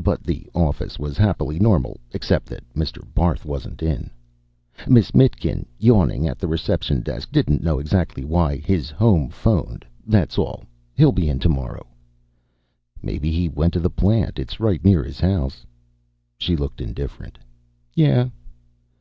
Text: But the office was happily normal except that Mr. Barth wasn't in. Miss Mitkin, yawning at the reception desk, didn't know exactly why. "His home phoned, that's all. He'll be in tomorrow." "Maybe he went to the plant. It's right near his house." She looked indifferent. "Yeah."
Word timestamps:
But 0.00 0.22
the 0.22 0.46
office 0.54 1.00
was 1.00 1.18
happily 1.18 1.58
normal 1.58 1.96
except 2.12 2.46
that 2.46 2.62
Mr. 2.74 3.02
Barth 3.12 3.44
wasn't 3.44 3.82
in. 3.82 4.08
Miss 4.86 5.10
Mitkin, 5.14 5.66
yawning 5.80 6.28
at 6.28 6.38
the 6.38 6.46
reception 6.46 7.00
desk, 7.00 7.32
didn't 7.32 7.60
know 7.64 7.80
exactly 7.80 8.24
why. 8.24 8.58
"His 8.58 8.90
home 8.90 9.30
phoned, 9.30 9.84
that's 10.06 10.38
all. 10.38 10.62
He'll 10.94 11.10
be 11.10 11.28
in 11.28 11.40
tomorrow." 11.40 11.88
"Maybe 13.02 13.32
he 13.32 13.48
went 13.48 13.72
to 13.72 13.80
the 13.80 13.90
plant. 13.90 14.38
It's 14.38 14.60
right 14.60 14.84
near 14.84 15.02
his 15.02 15.18
house." 15.18 15.66
She 16.38 16.54
looked 16.54 16.80
indifferent. 16.80 17.36
"Yeah." 17.96 18.28